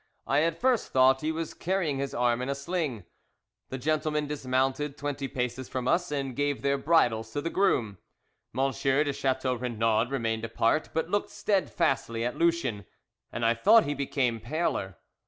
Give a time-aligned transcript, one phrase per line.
[0.25, 3.05] I at first thought he was carrying his arm in a sling.
[3.69, 7.99] The gentlemen dismounted twenty paces from us, and gave their bridles to the groom.
[8.51, 12.85] Monsieur de Chateau Renaud remained apart, but looked steadfastly at Lucien,
[13.31, 14.97] and I thought he became paler.